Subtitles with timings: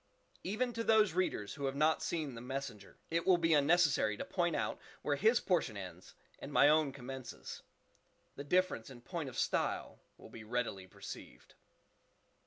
[0.43, 4.25] Even to those readers who have not seen the "Messenger," it will be unnecessary to
[4.25, 7.61] point out where his portion ends and my own commences;
[8.35, 11.53] the difference in point of style will be readily perceived.